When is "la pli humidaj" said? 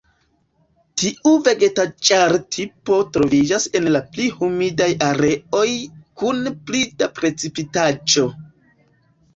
3.97-4.89